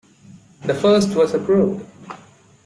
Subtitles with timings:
[0.63, 1.85] The first was approved.